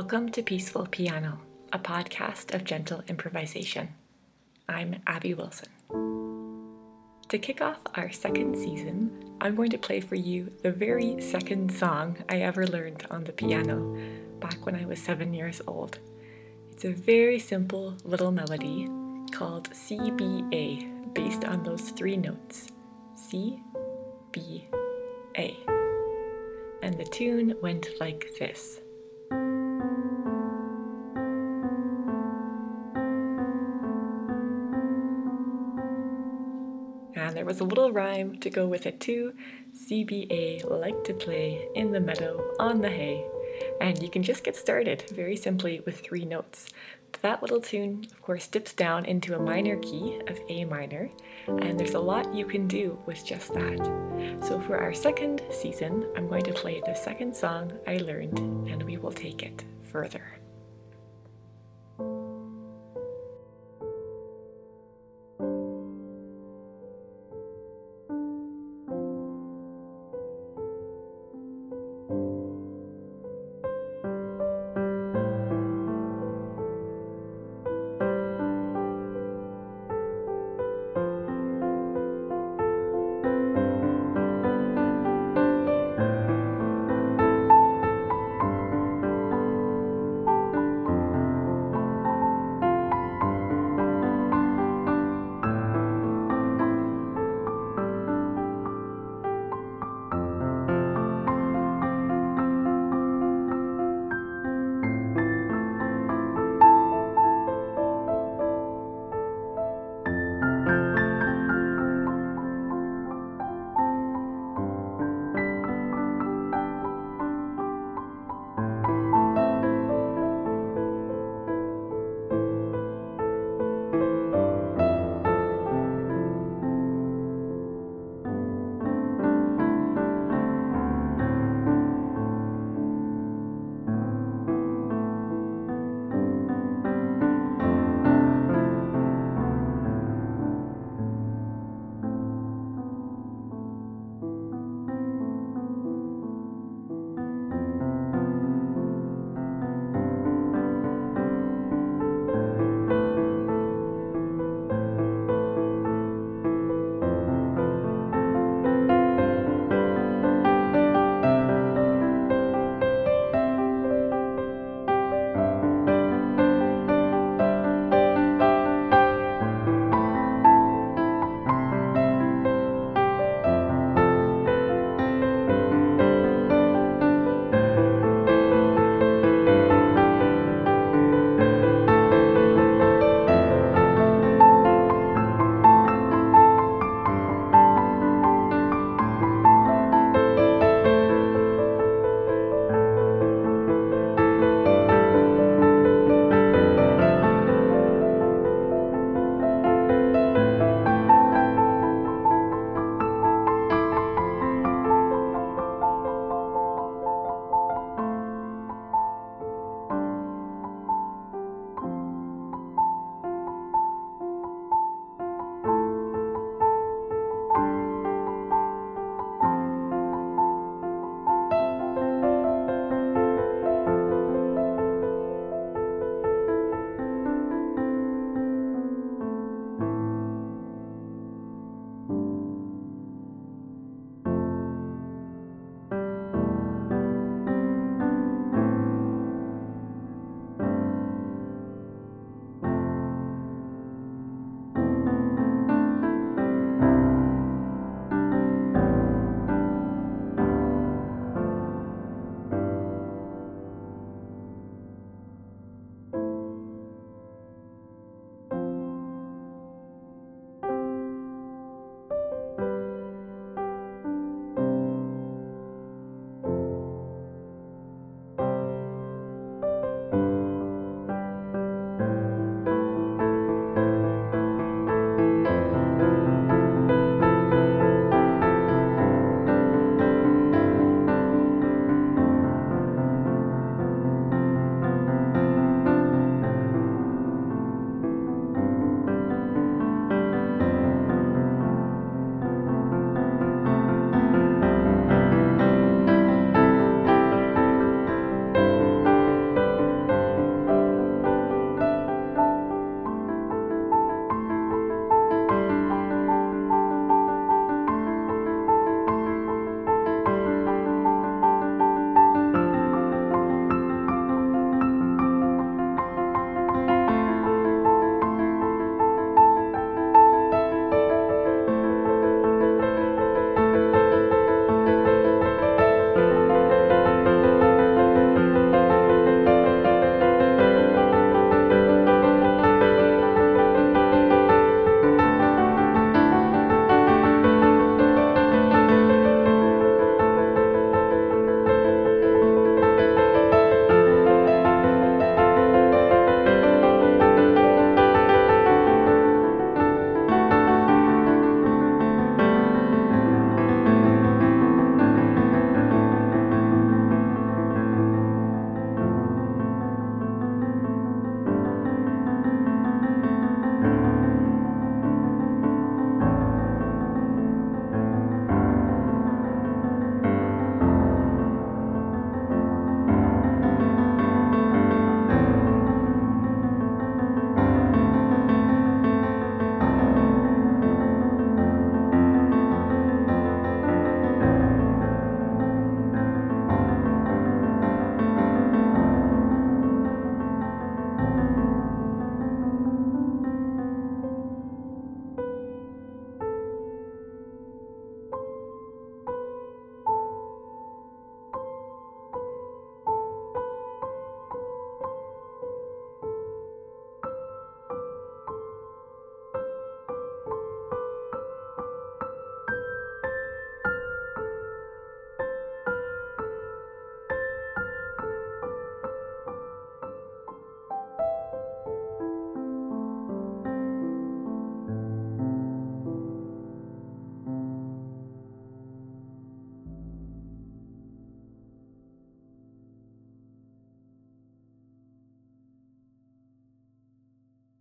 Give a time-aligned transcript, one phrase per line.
[0.00, 1.40] Welcome to Peaceful Piano,
[1.74, 3.90] a podcast of gentle improvisation.
[4.66, 5.68] I'm Abby Wilson.
[7.28, 11.70] To kick off our second season, I'm going to play for you the very second
[11.70, 13.94] song I ever learned on the piano
[14.40, 15.98] back when I was seven years old.
[16.72, 18.88] It's a very simple little melody
[19.32, 22.68] called CBA, based on those three notes
[23.14, 23.62] C,
[24.32, 24.66] B,
[25.36, 25.58] A.
[26.82, 28.80] And the tune went like this.
[37.20, 39.34] And there was a little rhyme to go with it too.
[39.76, 43.22] CBA like to play in the meadow on the hay.
[43.78, 46.70] And you can just get started very simply with three notes.
[47.20, 51.10] That little tune, of course, dips down into a minor key of A minor,
[51.46, 53.84] and there's a lot you can do with just that.
[54.42, 58.38] So, for our second season, I'm going to play the second song I learned,
[58.70, 60.39] and we will take it further.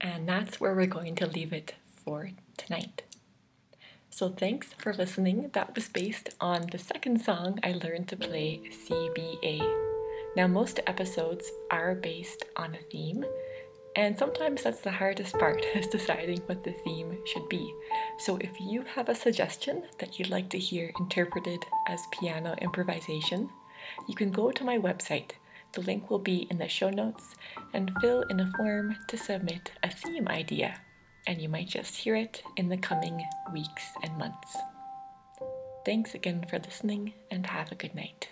[0.00, 1.74] And that's where we're going to leave it
[2.04, 3.02] for tonight.
[4.10, 5.50] So thanks for listening.
[5.52, 9.60] That was based on the second song I learned to play CBA.
[10.36, 13.24] Now, most episodes are based on a theme,
[13.96, 17.72] and sometimes that's the hardest part is deciding what the theme should be.
[18.18, 23.50] So if you have a suggestion that you'd like to hear interpreted as piano improvisation,
[24.08, 25.32] you can go to my website.
[25.72, 27.34] The link will be in the show notes
[27.72, 30.80] and fill in a form to submit a theme idea
[31.26, 34.56] and you might just hear it in the coming weeks and months.
[35.84, 38.28] Thanks again for listening, and have a good night.